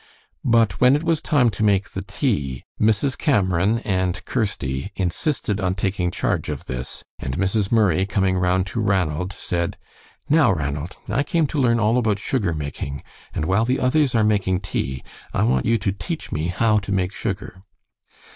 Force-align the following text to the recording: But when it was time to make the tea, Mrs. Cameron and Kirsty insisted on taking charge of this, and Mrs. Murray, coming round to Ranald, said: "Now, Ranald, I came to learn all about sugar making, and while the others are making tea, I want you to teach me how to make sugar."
But 0.43 0.81
when 0.81 0.95
it 0.95 1.03
was 1.03 1.21
time 1.21 1.51
to 1.51 1.63
make 1.63 1.91
the 1.91 2.01
tea, 2.01 2.63
Mrs. 2.81 3.15
Cameron 3.15 3.77
and 3.85 4.25
Kirsty 4.25 4.91
insisted 4.95 5.61
on 5.61 5.75
taking 5.75 6.09
charge 6.09 6.49
of 6.49 6.65
this, 6.65 7.03
and 7.19 7.37
Mrs. 7.37 7.71
Murray, 7.71 8.07
coming 8.07 8.35
round 8.39 8.65
to 8.73 8.81
Ranald, 8.81 9.31
said: 9.31 9.77
"Now, 10.27 10.51
Ranald, 10.53 10.97
I 11.07 11.21
came 11.21 11.45
to 11.45 11.61
learn 11.61 11.79
all 11.79 11.99
about 11.99 12.17
sugar 12.17 12.55
making, 12.55 13.03
and 13.31 13.45
while 13.45 13.63
the 13.63 13.79
others 13.79 14.15
are 14.15 14.23
making 14.23 14.61
tea, 14.61 15.03
I 15.35 15.43
want 15.43 15.67
you 15.67 15.77
to 15.77 15.91
teach 15.91 16.31
me 16.31 16.47
how 16.47 16.79
to 16.79 16.91
make 16.91 17.13
sugar." 17.13 17.61